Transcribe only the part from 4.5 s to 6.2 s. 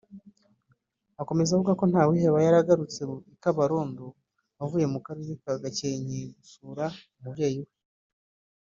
avuye mu Karere ka Gakenke